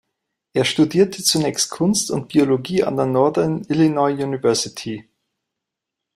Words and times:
Er 0.53 0.65
studierte 0.65 1.23
zunächst 1.23 1.69
Kunst 1.69 2.09
und 2.09 2.29
Biologie 2.29 2.83
an 2.83 2.97
der 2.97 3.05
Northern 3.05 3.63
Illinois 3.69 4.13
University. 4.13 5.07